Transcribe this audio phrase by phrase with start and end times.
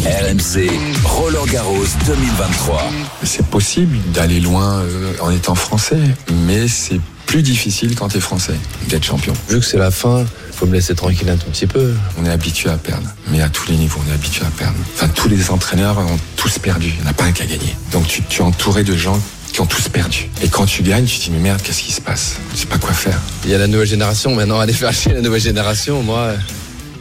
[0.00, 0.70] RMC,
[1.04, 2.82] Roland Garros 2023.
[3.24, 6.00] C'est possible d'aller loin euh, en étant français,
[6.46, 8.54] mais c'est plus difficile quand tu es français
[8.88, 9.34] d'être champion.
[9.50, 11.92] Vu que c'est la fin, faut me laisser tranquille un tout petit peu.
[12.18, 14.78] On est habitué à perdre, mais à tous les niveaux, on est habitué à perdre.
[14.94, 17.46] Enfin, tous les entraîneurs ont tous perdu, il n'y en a pas un qui a
[17.46, 17.76] gagné.
[17.92, 19.20] Donc tu, tu es entouré de gens
[19.52, 20.30] qui ont tous perdu.
[20.42, 22.36] Et quand tu gagnes, tu te dis mais merde, qu'est-ce qui se passe?
[22.54, 23.18] Je sais pas quoi faire.
[23.44, 26.02] Il y a la nouvelle génération maintenant, allez faire chier la nouvelle génération.
[26.02, 26.32] Moi,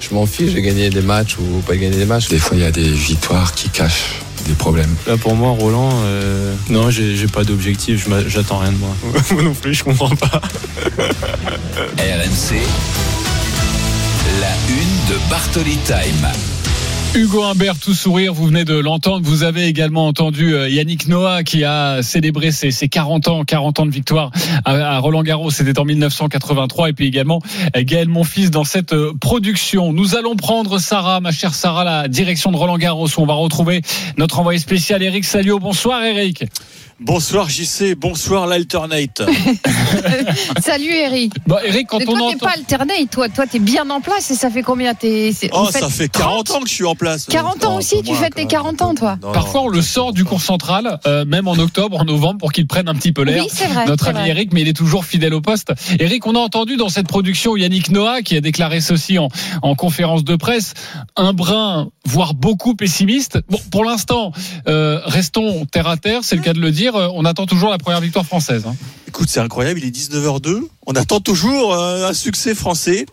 [0.02, 2.28] je m'en fiche de gagner des matchs ou pas gagner des matchs.
[2.28, 4.94] Des fois, il y a des victoires qui cachent des problèmes.
[5.08, 8.95] Là pour moi Roland, euh, non j'ai j'ai pas d'objectif, j'attends rien de moi.
[9.32, 10.42] moi non plus je comprends pas.
[11.98, 12.56] RMC,
[14.40, 16.28] la une de Bartoli Time.
[17.14, 19.26] Hugo Humbert, tout sourire, vous venez de l'entendre.
[19.28, 23.81] Vous avez également entendu euh, Yannick Noah qui a célébré ses, ses 40 ans, 40
[23.81, 24.31] ans de victoire
[24.64, 25.52] à, à Roland Garros.
[25.52, 26.90] C'était en 1983.
[26.90, 27.42] Et puis également
[27.76, 29.92] euh, Gaël Monfils dans cette euh, production.
[29.92, 33.34] Nous allons prendre Sarah, ma chère Sarah, la direction de Roland Garros où on va
[33.34, 33.81] retrouver
[34.18, 35.59] notre envoyé spécial Eric Salio.
[35.59, 36.46] Bonsoir Eric.
[37.03, 39.23] Bonsoir JC, bonsoir l'alternate.
[40.61, 41.33] Salut Eric.
[41.47, 44.30] Bon, Eric, quand Mais on toi, t'es pas alternate, toi, toi, t'es bien en place
[44.30, 46.85] et ça fait combien t'es, Oh, en fait, ça fait 40 ans que je suis
[46.85, 47.25] en place.
[47.25, 48.49] 40 ans Non, aussi, tu fêtes tes même.
[48.49, 49.17] 40 ans, toi.
[49.19, 52.52] Non, Parfois, on le sort du cours central, euh, même en octobre, en novembre, pour
[52.52, 53.44] qu'il prenne un petit peu l'air.
[53.45, 53.85] Oui, c'est vrai.
[53.88, 54.29] notre ami vrai.
[54.29, 55.73] Eric, mais il est toujours fidèle au poste.
[55.99, 59.29] Eric, on a entendu dans cette production Yannick Noah qui a déclaré ceci en,
[59.63, 60.75] en conférence de presse,
[61.16, 63.39] un brin, voire beaucoup pessimiste.
[63.49, 64.31] Bon, pour l'instant,
[64.67, 66.95] euh, restons terre à terre, c'est le cas de le dire.
[66.95, 68.63] Euh, On attend toujours la première victoire française.
[68.67, 68.75] hein.
[69.07, 70.61] Écoute, c'est incroyable, il est 19h02.
[70.88, 73.05] On attend toujours euh, un succès français.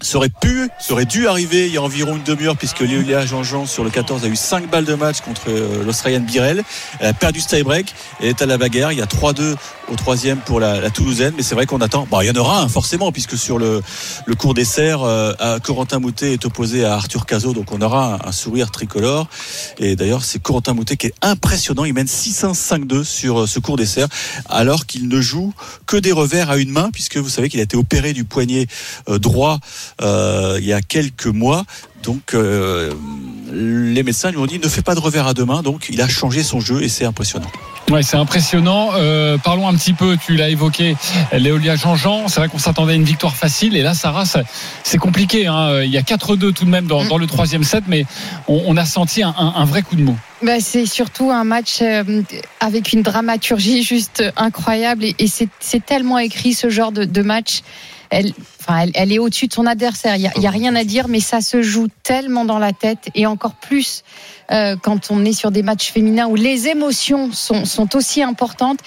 [0.00, 3.26] Ça aurait pu, ça aurait dû arriver il y a environ une demi-heure puisque Léolia
[3.26, 6.62] Jean-Jean sur le 14 a eu 5 balles de match contre euh, l'Australienne Birel.
[7.00, 7.92] Elle a perdu ce tie-break.
[8.20, 8.92] Elle est à la bagarre.
[8.92, 9.56] Il y a 3-2
[9.90, 11.34] au troisième pour la, la Toulousaine.
[11.36, 12.06] Mais c'est vrai qu'on attend.
[12.08, 13.82] Bon, il y en aura forcément puisque sur le,
[14.24, 17.52] le cours d'essai, euh, à Corentin Moutet est opposé à Arthur Cazot.
[17.52, 19.26] Donc on aura un, sourire tricolore.
[19.78, 21.84] Et d'ailleurs, c'est Corentin Moutet qui est impressionnant.
[21.84, 24.04] Il mène 605-2 sur euh, ce cours d'essai
[24.48, 25.52] alors qu'il ne joue
[25.86, 28.68] que des revers à une main puisque vous savez qu'il a été opéré du poignet
[29.08, 29.58] euh, droit euh,
[30.00, 31.64] il y a quelques mois.
[32.04, 32.92] Donc euh,
[33.52, 35.62] les médecins lui ont dit ne fais pas de revers à deux mains.
[35.62, 37.50] Donc il a changé son jeu et c'est impressionnant.
[37.90, 38.90] Ouais, c'est impressionnant.
[38.96, 40.94] Euh, parlons un petit peu, tu l'as évoqué,
[41.32, 42.28] Léolia Jean-Jean.
[42.28, 43.74] C'est vrai qu'on s'attendait à une victoire facile.
[43.76, 44.42] Et là, Sarah, ça-
[44.84, 45.46] c'est compliqué.
[45.46, 45.82] Hein.
[45.82, 48.04] Il y a 4-2 tout de même dans, dans le troisième set, mais
[48.46, 50.16] on, on a senti un, un- un vrai coup de mot.
[50.42, 52.22] Bah, c'est surtout un match euh,
[52.60, 57.22] avec une dramaturgie juste incroyable et, et c'est, c'est tellement écrit ce genre de, de
[57.22, 57.62] match.
[58.10, 60.16] Elle, enfin, elle, elle est au-dessus de son adversaire.
[60.16, 63.08] Il y a, a rien à dire, mais ça se joue tellement dans la tête
[63.14, 64.02] et encore plus
[64.50, 68.80] euh, quand on est sur des matchs féminins où les émotions sont, sont aussi importantes.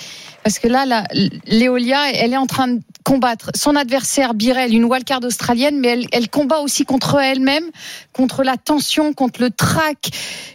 [0.44, 1.04] Parce que là,
[1.46, 6.08] Léolia, elle est en train de combattre son adversaire Birel, une wildcard australienne, mais elle,
[6.12, 7.66] elle combat aussi contre elle-même,
[8.12, 10.10] contre la tension, contre le trac,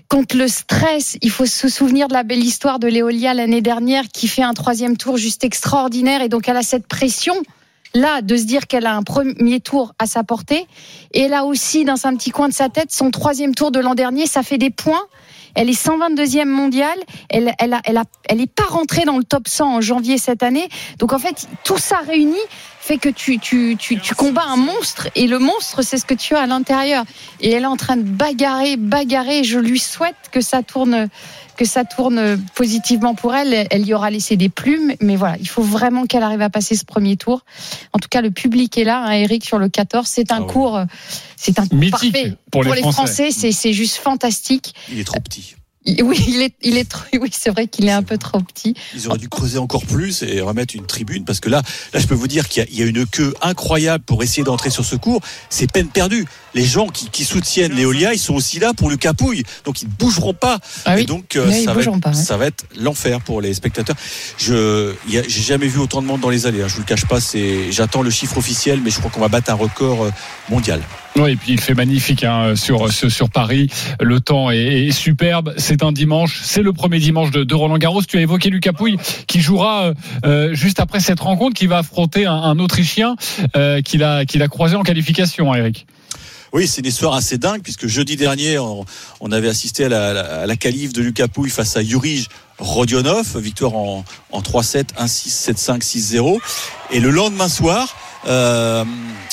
[0.09, 1.17] contre le stress.
[1.23, 4.55] Il faut se souvenir de la belle histoire de Léolia l'année dernière qui fait un
[4.55, 7.35] troisième tour juste extraordinaire et donc elle a cette pression
[7.97, 10.67] là de se dire qu'elle a un premier tour à sa portée.
[11.13, 13.95] Et a aussi dans un petit coin de sa tête son troisième tour de l'an
[13.95, 15.05] dernier ça fait des points.
[15.55, 16.99] Elle est 122e mondiale.
[17.31, 20.43] Elle elle a, elle a, elle pas rentrée dans le top 100 en janvier cette
[20.43, 20.69] année.
[20.99, 22.37] Donc en fait tout ça réuni
[22.87, 26.15] fait que tu, tu, tu, tu combats un monstre et le monstre c'est ce que
[26.15, 27.05] tu as à l'intérieur
[27.41, 31.09] et elle est en train de bagarrer bagarrer je lui souhaite que ça tourne
[31.57, 33.67] que ça tourne positivement pour elle.
[33.71, 36.77] Elle y aura laissé des plumes, mais voilà, il faut vraiment qu'elle arrive à passer
[36.77, 37.47] ce premier tour.
[37.95, 40.07] En tout cas, le public est là, hein, Eric, sur le 14.
[40.07, 40.47] C'est un Ah ouais.
[40.53, 40.85] cours, euh,
[41.37, 42.37] c'est un cours Mythique parfait.
[42.53, 42.93] pour les Français.
[42.93, 44.75] Français, c'est, c'est juste fantastique.
[44.93, 45.57] Il est trop petit.
[46.03, 48.75] Oui, il est, il est trop, oui, c'est vrai qu'il est un peu trop petit.
[48.95, 51.63] Ils auraient dû creuser encore plus et remettre une tribune parce que là,
[51.93, 54.23] là, je peux vous dire qu'il y a- il y, a une queue incroyable pour
[54.23, 55.21] essayer d'entrer sur ce cours.
[55.49, 56.27] C'est peine perdue.
[56.55, 59.87] Les gens qui, qui soutiennent Léolia, ils sont aussi là pour le capouille, donc ils
[59.89, 60.59] ne bougeront pas.
[60.87, 61.03] Ah oui.
[61.03, 62.15] Et donc euh, ça, va être, pas, ouais.
[62.15, 63.97] ça va être l'enfer pour les spectateurs.
[64.39, 66.63] Je, j'ai jamais vu autant de monde dans les allées.
[66.63, 67.21] hein, je vous le cache pas.
[67.21, 70.11] C'est, j'attends le chiffre officiel, mais je crois qu'on va battre un record euh,
[70.51, 70.81] mondial.
[71.19, 73.69] Oui, et puis il fait magnifique hein, sur, sur Paris.
[74.01, 75.55] Le temps est, est superbe.
[75.57, 76.41] C'est un dimanche.
[76.43, 78.03] C'est le premier dimanche de, de Roland Garros.
[78.03, 79.95] Tu as évoqué Lucas Pouille qui jouera euh,
[80.27, 83.17] euh, juste après cette rencontre, qui va affronter un, un Autrichien
[83.57, 85.87] euh, qu'il a qu'il a croisé en qualification, hein, Eric.
[86.53, 88.85] Oui, c'est une histoire assez dingue puisque jeudi dernier, on,
[89.21, 92.29] on avait assisté à la, à la qualif de Lucas Pouille face à Jurij
[92.59, 96.39] Rodionov, victoire en, en 3-7, 1-6, 7-5, 6-0.
[96.93, 97.95] Et le lendemain soir,
[98.27, 98.85] euh,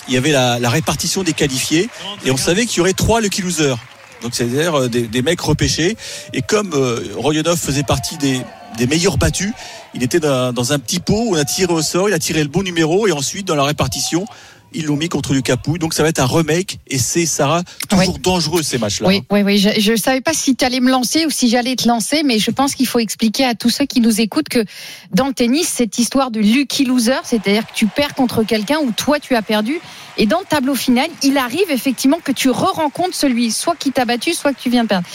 [0.07, 1.89] il y avait la, répartition des qualifiés
[2.25, 3.77] et on savait qu'il y aurait trois lucky losers.
[4.21, 5.97] Donc c'est-à-dire euh, des, des mecs repêchés.
[6.33, 8.39] Et comme euh, faisait partie des,
[8.77, 9.51] des meilleurs battus,
[9.93, 12.19] il était dans, dans un petit pot où on a tiré au sort, il a
[12.19, 14.25] tiré le bon numéro et ensuite dans la répartition,
[14.73, 15.79] ils l'ont mis contre Lucas Pouille.
[15.79, 19.07] Donc ça va être un remake et c'est Sarah toujours dangereux ces matchs-là.
[19.07, 19.57] Oui, oui, oui.
[19.57, 22.39] Je ne savais pas si tu allais me lancer ou si j'allais te lancer, mais
[22.39, 24.63] je pense qu'il faut expliquer à tous ceux qui nous écoutent que
[25.11, 28.91] dans le tennis, cette histoire de lucky loser, c'est-à-dire que tu perds contre quelqu'un ou
[28.91, 29.79] toi tu as perdu,
[30.17, 34.05] et dans le tableau final, il arrive effectivement que tu re-rencontres celui soit qui t'a
[34.05, 35.07] battu, soit que tu viens de perdre.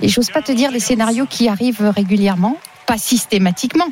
[0.00, 2.56] Et j'ose pas te dire les scénarios qui arrivent régulièrement,
[2.86, 3.88] pas systématiquement,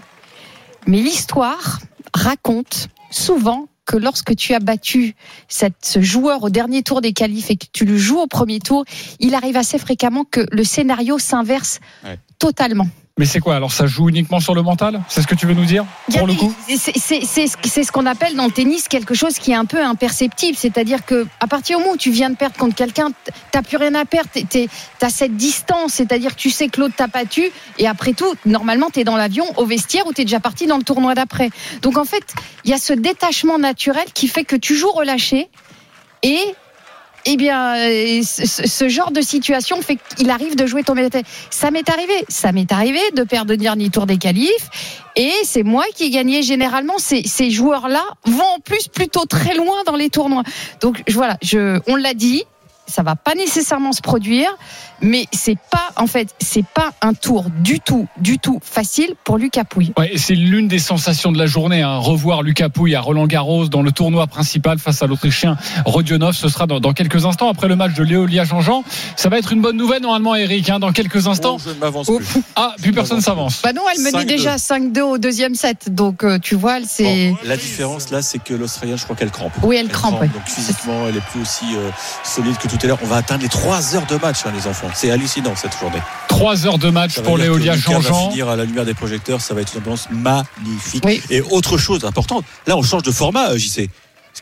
[0.87, 1.81] mais l'histoire
[2.15, 5.15] raconte souvent que lorsque tu as battu
[5.49, 8.59] cette, ce joueur au dernier tour des qualifs et que tu le joues au premier
[8.59, 8.85] tour,
[9.21, 12.19] il arrive assez fréquemment que le scénario s'inverse Ouais.
[12.39, 12.89] totalement.
[13.19, 15.01] Mais c'est quoi Alors ça joue uniquement sur le mental?
[15.09, 15.87] C'est ce que tu veux nous dire
[16.19, 16.55] Pour le coup?
[16.69, 20.55] c'est- ce qu'on appelle dans le tennis quelque chose qui est un peu imperceptible.
[20.59, 23.09] C'est-à-dire que à partir du moment où tu viens de perdre contre quelqu'un,
[23.53, 24.29] t'as plus rien à perdre.
[24.51, 24.69] Tu
[25.01, 27.45] as cette distance, c'est-à-dire que tu sais que l'autre t'a battu.
[27.79, 30.67] Et après tout, normalement, tu es dans l'avion, au vestiaire ou tu es déjà parti
[30.67, 31.49] dans le tournoi d'après.
[31.81, 32.35] Donc en fait,
[32.65, 35.49] il y a ce détachement naturel qui fait que tu joues relâché
[36.23, 36.39] et
[37.29, 41.27] eh bien, euh, ce, genre de situation fait qu'il arrive de jouer la tête.
[41.51, 42.25] Ça m'est arrivé.
[42.29, 44.71] Ça m'est arrivé de perdre le dernier tour des qualifs.
[45.17, 46.43] Et c'est moi qui ai gagné.
[46.43, 50.45] Généralement, ces, joueurs-là vont en plus plutôt très loin dans les tournois.
[50.81, 52.45] Donc voilà, je, on l'a dit,
[52.87, 54.57] ça va pas nécessairement se produire,
[55.01, 59.39] mais c'est pas, en fait, c'est pas un tour du tout, du tout facile pour
[59.39, 59.93] Lucas Pouille.
[59.99, 61.83] Ouais, c'est l'une des sensations de la journée.
[61.83, 61.99] Hein.
[61.99, 66.35] Revoir Lucas Pouille à Roland Garros dans le tournoi principal face à l'Autrichien Rodionov.
[66.35, 67.49] Ce sera dans, dans quelques instants.
[67.49, 68.85] Après le match de Léolia Jean-Jean,
[69.17, 70.71] ça va être une bonne nouvelle normalement, Eric.
[70.71, 71.57] Hein, dans quelques instants.
[71.59, 72.43] Oh, je ne m'avance Oh, plus.
[72.57, 73.61] Ah, plus personne s'avance.
[73.63, 74.27] Bah non, elle me dit 5-2.
[74.27, 75.95] déjà 5-2 au deuxième set.
[75.95, 77.31] Donc euh, tu vois, c'est.
[77.31, 79.53] Bon, la différence là, c'est que l'Australienne, je crois qu'elle crampe.
[79.63, 80.21] Oui, elle crampe.
[80.21, 81.91] Donc physiquement, elle est plus aussi euh,
[82.25, 82.99] solide que tout à l'heure.
[83.03, 84.86] On va atteindre les 3 heures de match, hein, les enfants.
[84.95, 86.01] C'est hallucinant cette journée.
[86.29, 88.31] Trois heures de match pour Léolia Jean-Jean.
[88.31, 91.05] finir à la lumière des projecteurs, ça va être une ambiance magnifique.
[91.05, 91.23] Oui.
[91.31, 93.89] Et autre chose importante, là on change de format, euh, JC.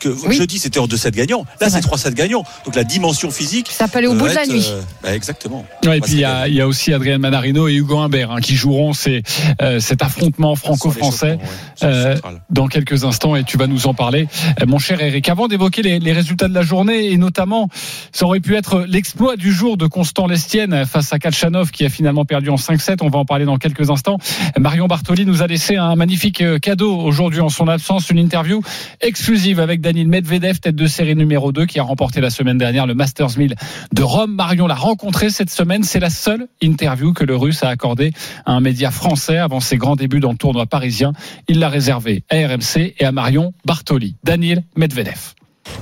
[0.01, 0.35] Parce que Oui.
[0.35, 2.43] jeudi c'était en 2-7 gagnants, là C'est c'est 3-7 gagnants.
[2.65, 3.69] Donc la dimension physique.
[3.71, 4.67] Ça peut aller au bout de la être, nuit.
[4.69, 5.65] euh, bah, exactement.
[5.85, 6.51] Ouais, et puis il y, a, régaler.
[6.51, 9.23] il y a aussi Adrien Manarino et Hugo Humbert hein, qui joueront ces,
[9.61, 11.37] euh, cet affrontement franco-français.
[11.83, 12.15] Euh,
[12.49, 14.27] dans quelques instants et tu vas nous en parler,
[14.61, 15.29] Euh, mon cher Eric.
[15.29, 17.69] Avant d'évoquer les, les résultats de la journée et notamment,
[18.11, 21.89] ça aurait pu être l'exploit du jour de Constant Lestienne face à Kachanov qui a
[21.89, 22.97] finalement perdu en 5-7.
[23.01, 24.17] On va en parler dans quelques instants.
[24.59, 28.61] Marion Bartoli nous a laissé un magnifique cadeau aujourd'hui en son absence, une interview
[29.01, 32.87] exclusive avec Daniel Medvedev, tête de série numéro 2 qui a remporté la semaine dernière
[32.87, 33.53] le Masters 1000
[33.93, 34.33] de Rome.
[34.33, 35.83] Marion l'a rencontré cette semaine.
[35.83, 38.11] C'est la seule interview que le Russe a accordée
[38.47, 41.13] à un média français avant ses grands débuts dans le tournoi parisien.
[41.47, 44.15] Il l'a réservé à RMC et à Marion Bartoli.
[44.23, 45.35] Daniel Medvedev.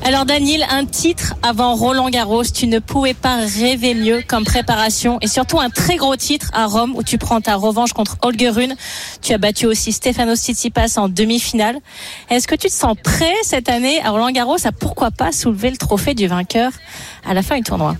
[0.06, 5.18] Alors Daniel, un titre avant Roland Garros, tu ne pouvais pas rêver mieux comme préparation
[5.22, 8.50] et surtout un très gros titre à Rome où tu prends ta revanche contre Holger
[8.50, 8.76] Rune.
[9.22, 11.78] Tu as battu aussi Stefanos Tsitsipas en demi-finale.
[12.30, 15.70] Est-ce que tu te sens prêt cette année à Roland Garros à pourquoi pas soulever
[15.70, 16.74] le trophée du vainqueur
[17.26, 17.96] à la fin du tournoi?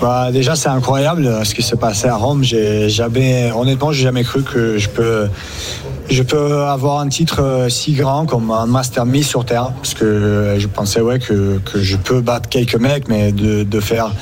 [0.00, 2.44] Bah, déjà, c'est incroyable euh, ce qui s'est passé à Rome.
[2.44, 5.28] J'ai jamais, honnêtement, j'ai jamais cru que je peux,
[6.10, 9.72] je peux avoir un titre euh, si grand comme un Master mis sur terre.
[9.76, 13.62] Parce que euh, je pensais ouais que, que je peux battre quelques mecs, mais de,
[13.62, 14.12] de faire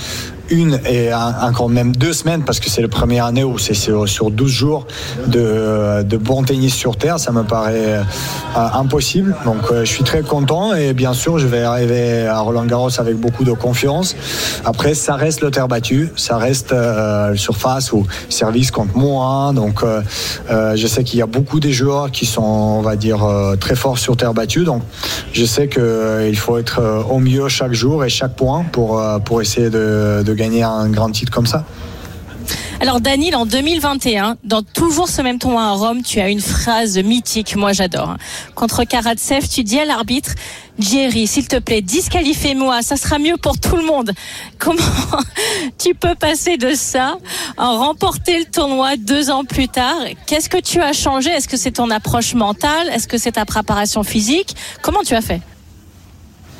[0.51, 4.09] une et encore même deux semaines parce que c'est la première année où c'est sur,
[4.09, 4.87] sur 12 jours
[5.27, 8.03] de, bon tennis sur terre, ça me paraît euh,
[8.55, 9.37] impossible.
[9.45, 12.99] Donc euh, je suis très content et bien sûr je vais arriver à Roland Garros
[12.99, 14.17] avec beaucoup de confiance.
[14.65, 19.53] Après ça reste le terre battu, ça reste euh, surface ou service contre moi.
[19.55, 20.03] Donc euh,
[20.77, 23.27] je sais qu'il y a beaucoup des joueurs qui sont on va dire
[23.61, 24.65] très forts sur terre battue.
[24.65, 24.83] Donc
[25.33, 29.71] je sais qu'il faut être au mieux chaque jour et chaque point pour, pour essayer
[29.71, 31.65] de, de gagner un grand titre comme ça.
[32.79, 36.99] Alors Daniel, en 2021, dans toujours ce même tournoi à Rome, tu as une phrase
[36.99, 38.17] mythique, moi j'adore.
[38.55, 40.33] Contre Karatsev, tu dis à l'arbitre,
[40.79, 44.13] Jerry, s'il te plaît, disqualifiez-moi, ça sera mieux pour tout le monde.
[44.59, 44.79] Comment
[45.79, 47.17] tu peux passer de ça
[47.57, 49.97] à remporter le tournoi deux ans plus tard?
[50.27, 51.31] Qu'est-ce que tu as changé?
[51.31, 52.91] Est-ce que c'est ton approche mentale?
[52.91, 54.55] Est-ce que c'est ta préparation physique?
[54.83, 55.41] Comment tu as fait?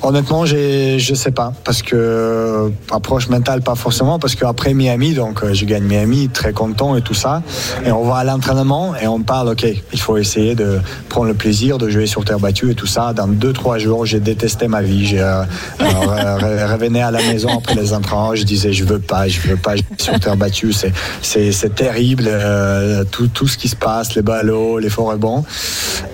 [0.03, 5.43] Honnêtement, je sais pas parce que euh, approche mentale pas forcément parce qu'après Miami, donc
[5.43, 7.41] euh, je gagne Miami, très content et tout ça,
[7.83, 11.33] et on va à l'entraînement et on parle, ok, il faut essayer de prendre le
[11.33, 13.11] plaisir de jouer sur terre battue et tout ça.
[13.13, 15.05] Dans deux trois jours, j'ai détesté ma vie.
[15.07, 15.41] J'ai euh,
[15.81, 19.41] euh, re- revenais à la maison après les entraînements, je disais je veux pas, je
[19.41, 20.73] veux pas jouer sur terre battue,
[21.21, 25.43] c'est terrible euh, tout tout ce qui se passe, les ballots, les faux rebonds.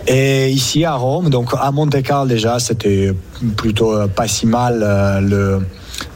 [0.07, 3.13] Et ici à Rome, donc à Monte Carlo déjà, c'était
[3.51, 5.59] plutôt euh, pas si mal euh, le,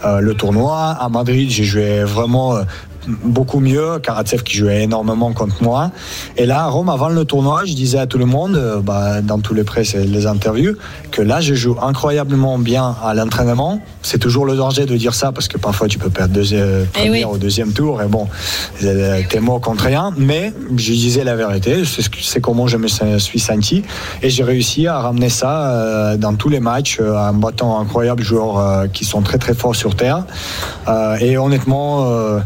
[0.06, 0.98] euh, le tournoi.
[1.00, 2.60] À Madrid, j'ai joué vraiment
[3.08, 4.00] beaucoup mieux.
[4.00, 5.92] Karatsev qui jouait énormément contre moi.
[6.36, 9.22] Et là, à Rome, avant le tournoi, je disais à tout le monde, euh, bah,
[9.22, 10.76] dans tous les presse et les interviews,
[11.12, 13.82] que là, je joue incroyablement bien à l'entraînement.
[14.02, 17.00] C'est toujours le danger de dire ça parce que parfois tu peux perdre deuxième, Eh
[17.00, 18.28] premier au deuxième tour et bon,
[18.84, 20.14] euh, t'es mort contre rien.
[20.18, 21.84] Mais je disais la vérité,
[22.22, 23.84] c'est comment je me suis senti
[24.22, 28.24] et j'ai réussi à ramener ça euh, dans tous les matchs euh, en battant incroyables
[28.24, 30.24] joueurs euh, qui sont très très forts sur terre.
[30.88, 32.40] Euh, et honnêtement, euh,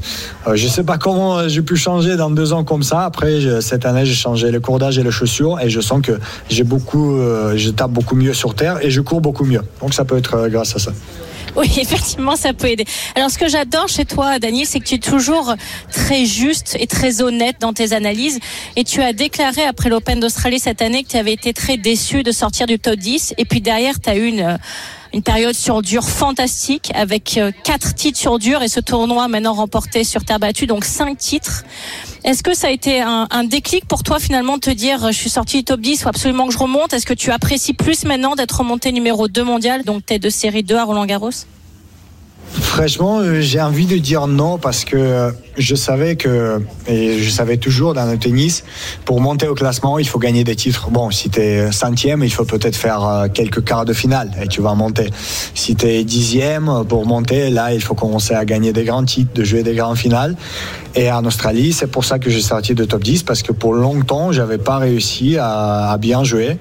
[0.48, 3.05] euh, je sais pas comment euh, j'ai pu changer dans deux ans comme ça.
[3.05, 6.63] Après, cette année, j'ai changé le cordage et les chaussures et je sens que j'ai
[6.63, 9.62] beaucoup, euh, je tape beaucoup mieux sur terre et je cours beaucoup mieux.
[9.81, 10.91] Donc ça peut être euh, grâce à ça.
[11.55, 12.86] Oui, effectivement, ça peut aider.
[13.15, 15.53] Alors, ce que j'adore chez toi, Daniel, c'est que tu es toujours
[15.91, 18.39] très juste et très honnête dans tes analyses.
[18.75, 22.24] Et tu as déclaré après l'Open d'Australie cette année que tu avais été très déçu
[22.24, 23.34] de sortir du top 10.
[23.38, 24.58] Et puis derrière, tu as eu une,
[25.13, 29.53] une période sur dur fantastique avec euh, quatre titres sur dur et ce tournoi maintenant
[29.53, 31.63] remporté sur terre battue, donc cinq titres.
[32.24, 35.18] Est-ce que ça a été un, un déclic pour toi finalement de te dire je
[35.18, 36.94] suis sorti du top 10, il faut absolument que je remonte?
[36.94, 40.63] Est-ce que tu apprécies plus maintenant d'être remonté numéro 2 mondial, donc t'es de série
[40.63, 41.32] 2 à Roland Garros
[42.72, 47.58] Franchement, euh, j'ai envie de dire non parce que je savais que, et je savais
[47.58, 48.63] toujours dans le tennis,
[49.04, 50.90] pour monter au classement, il faut gagner des titres.
[50.90, 54.48] Bon, si tu es centième, il faut peut-être faire euh, quelques quarts de finale et
[54.48, 55.10] tu vas monter.
[55.54, 59.34] Si tu es dixième, pour monter, là, il faut commencer à gagner des grands titres,
[59.36, 60.38] de jouer des grands finales.
[60.96, 63.74] Et en Australie, c'est pour ça que j'ai sorti de top 10 parce que pour
[63.74, 66.58] longtemps, j'avais pas réussi à, à bien jouer.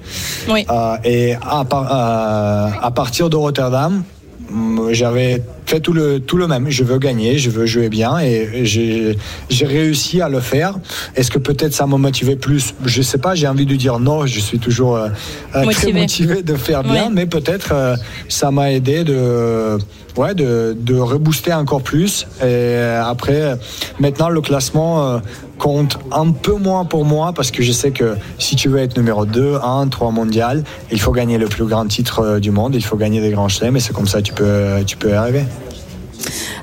[0.49, 0.65] Oui.
[0.69, 4.03] Euh, et euh, à partir de Rotterdam,
[4.49, 5.41] mm, j'avais
[5.71, 6.69] fait tout le, tout le même.
[6.69, 10.75] Je veux gagner, je veux jouer bien et j'ai réussi à le faire.
[11.15, 12.73] Est-ce que peut-être ça m'a motivé plus?
[12.85, 15.07] Je sais pas, j'ai envie de dire non, je suis toujours euh,
[15.55, 16.01] euh, très Motivé.
[16.01, 17.09] motivé de faire bien, Ouais.
[17.13, 17.95] mais peut-être euh,
[18.27, 19.77] ça m'a aidé de,
[20.17, 22.27] ouais, de, de rebooster encore plus.
[22.45, 23.55] Et après,
[23.99, 25.19] maintenant, le classement euh,
[25.57, 28.97] compte un peu moins pour moi parce que je sais que si tu veux être
[28.97, 32.83] numéro 2, 1, 3 mondial, il faut gagner le plus grand titre du monde, il
[32.83, 35.43] faut gagner des grands chelems et c'est comme ça que tu peux, tu peux arriver.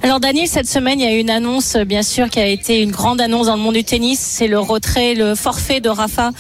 [0.03, 2.93] Alors Daniel, cette semaine, il y a une annonce, bien sûr, qui a été une
[2.93, 4.21] grande annonce dans le monde du tennis.
[4.21, 6.31] C'est le retrait, le forfait de Rafa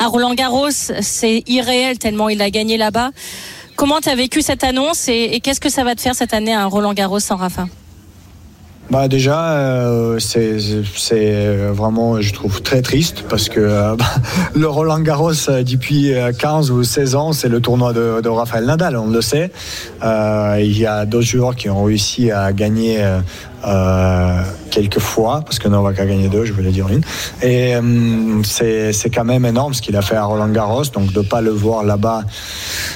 [0.00, 0.70] à Roland Garros.
[0.70, 3.10] C'est irréel tellement il a gagné là-bas.
[3.76, 6.34] Comment tu as vécu cette annonce et, et qu'est-ce que ça va te faire cette
[6.34, 7.66] année à Roland Garros sans Rafa?
[8.90, 14.04] Bah déjà, euh, c'est vraiment, je trouve, très triste parce que euh, bah,
[14.54, 18.28] le Roland Garros, euh, depuis euh, 15 ou 16 ans, c'est le tournoi de, de
[18.28, 19.50] Rafael Nadal, on le sait.
[20.02, 23.02] Euh, il y a d'autres joueurs qui ont réussi à gagner
[23.66, 27.02] euh, euh, quelques fois, parce que Novak a gagné deux, je voulais dire une.
[27.42, 31.20] Et euh, c'est quand même énorme ce qu'il a fait à Roland Garros, donc de
[31.20, 32.22] pas le voir là-bas,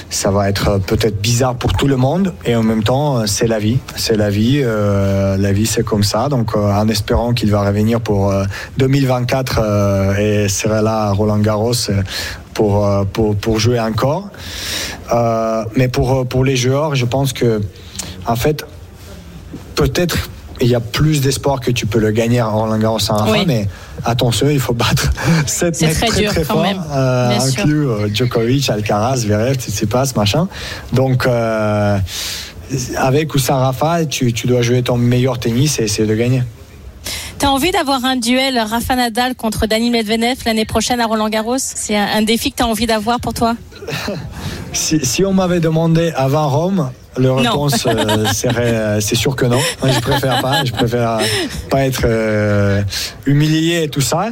[0.09, 3.59] ça va être peut-être bizarre pour tout le monde, et en même temps, c'est la
[3.59, 7.51] vie, c'est la vie, euh, la vie c'est comme ça, donc euh, en espérant qu'il
[7.51, 8.43] va revenir pour euh,
[8.77, 11.89] 2024 euh, et sera là à Roland Garros.
[11.89, 12.01] euh,
[12.55, 14.27] pour, euh, pour, pour jouer encore.
[15.13, 17.61] Euh, mais pour, pour les joueurs, je pense que,
[18.25, 18.65] en fait,
[19.75, 20.29] peut-être
[20.61, 23.31] il y a plus d'espoir que tu peux le gagner en Roland Garros en Rafa,
[23.31, 23.43] Oui.
[23.47, 23.67] mais
[24.05, 25.09] attention, il faut battre
[25.45, 26.81] 7 C'est mecs très très dur, très quand forts, même.
[26.91, 30.47] euh, inclus euh, Djokovic, Alcaraz, Zverev, Tsitsipas, machin.
[30.93, 31.97] Donc, euh,
[32.97, 36.43] avec ou sans Rafa, tu, tu dois jouer ton meilleur tennis et essayer de gagner.
[37.37, 41.55] T'as envie d'avoir un duel Rafa Nadal contre Dani Medvedev l'année prochaine à Roland Garros
[41.57, 43.55] C'est un, un défi que t'as envie d'avoir pour toi?
[44.71, 49.45] Si, si on m'avait demandé avant Rome, le réponse euh, serait euh, c'est sûr que
[49.45, 49.59] non.
[49.83, 50.63] Je préfère pas.
[50.63, 51.19] Je préfère
[51.69, 52.81] pas être euh,
[53.25, 54.29] humilié et tout ça.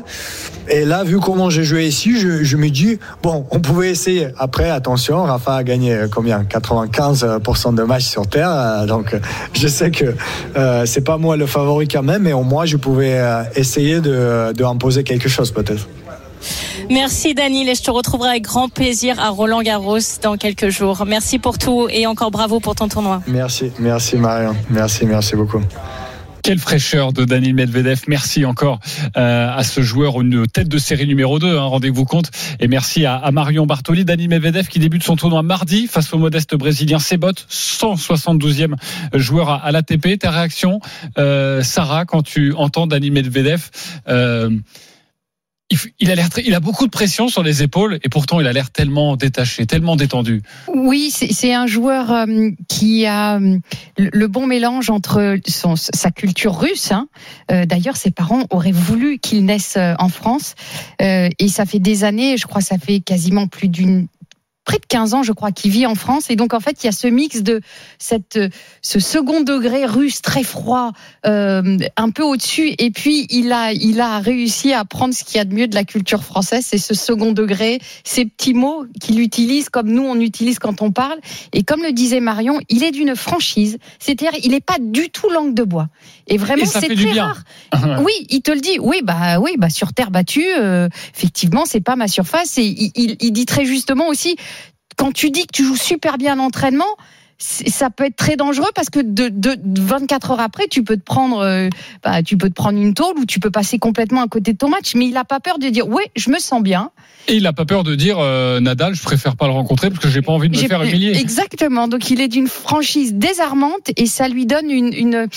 [0.70, 4.28] Et là, vu comment j'ai joué ici, je, je me dis bon, on pouvait essayer.
[4.38, 6.44] Après, attention, Rafa a gagné combien?
[6.44, 8.86] 95% de matchs sur terre.
[8.86, 9.16] donc,
[9.54, 10.14] je sais que
[10.58, 13.22] euh, c'est pas moi le favori quand même, mais au moins je pouvais
[13.56, 15.88] essayer de, de en poser quelque chose peut-être.
[16.90, 21.06] Merci Daniel et je te retrouverai avec grand plaisir à Roland Garros dans quelques jours.
[21.06, 23.22] Merci pour tout et encore bravo pour ton tournoi.
[23.28, 24.56] Merci, merci Marion.
[24.70, 25.62] Merci, merci beaucoup.
[26.48, 28.04] Quelle fraîcheur de Daniel Medvedev.
[28.08, 28.80] Merci encore
[29.18, 32.32] euh, à ce joueur, une tête de série numéro 2, hein, rendez-vous compte.
[32.62, 34.06] Et merci à, à Marion Bartoli.
[34.06, 38.76] Daniel Medvedev qui débute son tournoi mardi face au modeste brésilien Sebot, 172e
[39.14, 40.18] joueur à, à l'ATP.
[40.20, 40.80] Ta réaction,
[41.18, 43.70] euh, Sarah, quand tu entends Daniel Medvedev
[44.08, 44.50] euh,
[46.00, 48.54] il, a l'air, il a beaucoup de pression sur les épaules et pourtant il a
[48.54, 50.42] l'air tellement détaché, tellement détendu.
[50.74, 52.26] Oui, c'est un joueur euh,
[52.68, 53.58] qui a euh,
[53.98, 56.92] le bon mélange entre son, sa culture russe.
[56.92, 57.08] hein.
[57.52, 60.56] Euh, D'ailleurs, ses parents auraient voulu qu'il naisse en France.
[61.00, 64.08] Et ça fait des années, je crois, ça fait quasiment plus d'une
[64.68, 66.30] près de 15 ans, je crois, qu'il vit en France.
[66.30, 67.62] Et donc, en fait, il y a ce mix de
[68.00, 68.50] cette, euh,
[68.82, 70.92] ce second degré russe très froid,
[71.26, 72.76] euh, un peu au-dessus.
[72.78, 75.68] Et puis, il a, il a réussi à prendre ce qu'il y a de mieux
[75.70, 80.04] de la culture française, c'est ce second degré, ces petits mots qu'il utilise comme nous,
[80.04, 81.18] on utilise quand on parle.
[81.54, 83.78] Et comme le disait Marion, il est d'une franchise.
[84.00, 85.88] C'est-à-dire, il n'est pas du tout langue de bois.
[86.28, 87.44] Et vraiment, c'est très rare.
[88.04, 88.80] Oui, il te le dit.
[88.82, 92.58] Oui, bah oui, bah sur terre battue, euh, effectivement, c'est pas ma surface.
[92.58, 94.36] Et il, il- il dit très justement aussi,
[94.98, 96.86] quand tu dis que tu joues super bien à l'entraînement,
[97.40, 100.98] ça peut être très dangereux parce que de, de, de 24 heures après, tu peux
[100.98, 101.70] te prendre, euh,
[102.04, 104.58] bah, tu peux te prendre une tôle ou tu peux passer complètement à côté de
[104.58, 104.96] ton match.
[104.96, 106.90] Mais il a pas peur de dire, ouais, je me sens bien.
[107.28, 110.02] Et il n'a pas peur de dire euh, Nadal, je préfère pas le rencontrer parce
[110.02, 111.16] que j'ai pas envie de me faire humilier.
[111.16, 111.88] Exactement.
[111.88, 114.92] Donc il est d'une franchise désarmante et ça lui donne une.
[114.94, 115.28] une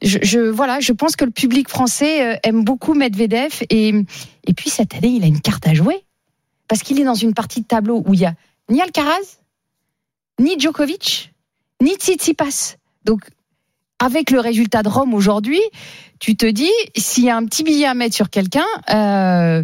[0.00, 3.94] je, je- voilà, je pense que le public français euh, aime beaucoup Medvedev et
[4.46, 6.04] et puis cette année il a une carte à jouer
[6.68, 8.34] parce qu'il est dans une partie de tableau où il y a
[8.70, 9.38] ni Alcaraz,
[10.38, 11.32] ni Djokovic,
[11.80, 12.76] ni Tsitsipas.
[13.04, 13.22] Donc
[13.98, 15.60] avec le résultat de Rome aujourd'hui,
[16.18, 18.66] tu te dis s'il y a un petit billet à mettre sur quelqu'un.
[18.90, 19.62] Euh,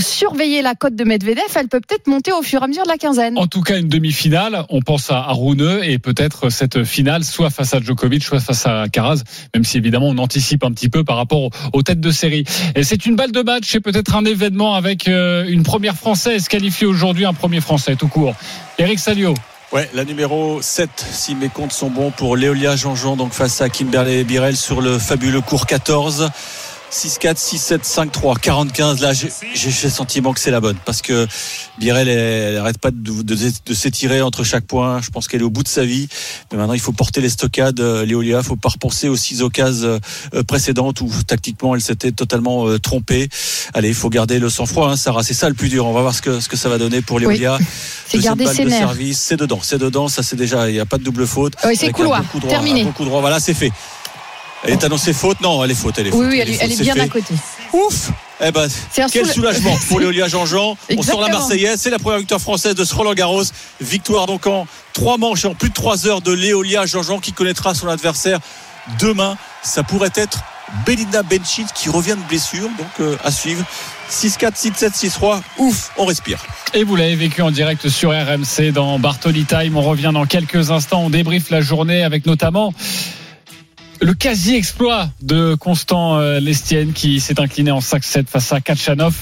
[0.00, 2.88] surveiller la cote de Medvedev, elle peut peut-être monter au fur et à mesure de
[2.88, 3.38] la quinzaine.
[3.38, 7.74] En tout cas, une demi-finale, on pense à, Rune et peut-être cette finale, soit face
[7.74, 9.22] à Djokovic, soit face à Karaz,
[9.54, 12.44] même si évidemment on anticipe un petit peu par rapport aux, aux têtes de série.
[12.74, 16.48] Et c'est une balle de match et peut-être un événement avec euh, une première française
[16.48, 18.34] qualifiée aujourd'hui, un premier français tout court.
[18.78, 19.34] Eric Salio.
[19.70, 23.68] Ouais, la numéro 7, si mes comptes sont bons pour Léolia Jean-Jean, donc face à
[23.68, 26.30] Kimberley Birel sur le fabuleux cours 14.
[26.92, 29.00] 6-4, 6-7, 5-3, 45.
[29.00, 29.28] Là, j'ai
[29.82, 31.26] le sentiment que c'est la bonne parce que
[31.78, 35.00] Birel, elle, elle arrête pas de, de, de s'étirer entre chaque point.
[35.02, 36.08] Je pense qu'elle est au bout de sa vie.
[36.50, 37.80] Mais maintenant, il faut porter les stockades.
[37.80, 40.00] euh, Léolia, faut pas repenser aux six occasions
[40.34, 43.28] euh, précédentes où tactiquement elle s'était totalement euh, trompée.
[43.74, 45.22] Allez, il faut garder le sang-froid, hein, Sarah.
[45.22, 45.86] C'est ça le plus dur.
[45.86, 47.58] On va voir ce que, ce que ça va donner pour Léolia.
[48.06, 48.78] C'est Deuxième garder balle ses de nerfs.
[48.78, 50.08] service, c'est dedans, c'est dedans.
[50.08, 51.52] Ça, c'est déjà, il n'y a pas de double faute.
[51.64, 52.22] Oui, c'est couloir.
[52.48, 52.84] Terminé.
[52.98, 53.20] droit.
[53.20, 53.70] Voilà, c'est fait.
[54.64, 55.98] Elle est annoncée faute Non, elle est faute.
[55.98, 56.20] Elle est faute.
[56.20, 57.00] Oui, oui, elle, est est- faute, elle est c'est bien fait.
[57.00, 57.34] à côté.
[57.72, 60.76] Ouf Eh ben, quel soula- soulagement pour Léolia Jean-Jean.
[60.96, 61.28] On sort la.
[61.28, 61.80] Marseillaise.
[61.80, 63.42] C'est la première victoire française de ce Roland Garros.
[63.80, 67.32] Victoire donc en trois manches et en plus de trois heures de Léolia Jean-Jean qui
[67.32, 68.40] connaîtra son adversaire
[69.00, 69.36] demain.
[69.62, 70.40] Ça pourrait être
[70.86, 72.68] Belinda Bencic qui revient de blessure.
[72.78, 73.64] Donc euh, à suivre.
[74.10, 75.40] 6-4, 6-7, 6-3.
[75.58, 76.38] Ouf, on respire.
[76.72, 79.76] Et vous l'avez vécu en direct sur RMC dans Bartoli Time.
[79.76, 81.02] On revient dans quelques instants.
[81.04, 82.72] On débriefe la journée avec notamment
[84.00, 89.14] le quasi-exploit de Constant euh, Lestienne qui s'est incliné en 5-7 face à Kachanov.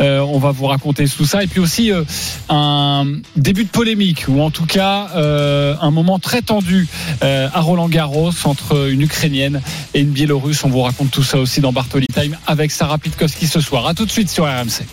[0.00, 1.42] Euh, on va vous raconter tout ça.
[1.42, 2.04] Et puis aussi euh,
[2.48, 3.06] un
[3.36, 6.88] début de polémique, ou en tout cas un moment très tendu
[7.20, 9.60] à Roland Garros entre une Ukrainienne
[9.94, 10.64] et une Biélorusse.
[10.64, 13.86] On vous raconte tout ça aussi dans Bartoli Time avec Sarah Pitkowski ce soir.
[13.86, 14.84] À tout de suite sur RMC.